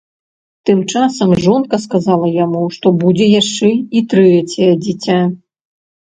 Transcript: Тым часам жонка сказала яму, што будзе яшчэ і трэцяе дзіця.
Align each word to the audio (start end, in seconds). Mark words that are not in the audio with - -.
Тым 0.67 0.79
часам 0.91 1.33
жонка 1.43 1.75
сказала 1.83 2.31
яму, 2.43 2.61
што 2.77 2.87
будзе 3.03 3.27
яшчэ 3.41 3.69
і 3.99 4.03
трэцяе 4.13 4.71
дзіця. 4.87 5.19